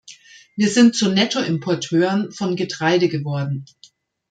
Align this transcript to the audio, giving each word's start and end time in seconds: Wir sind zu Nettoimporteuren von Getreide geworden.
Wir 0.55 0.67
sind 0.71 0.95
zu 0.95 1.11
Nettoimporteuren 1.11 2.31
von 2.31 2.55
Getreide 2.55 3.07
geworden. 3.07 3.65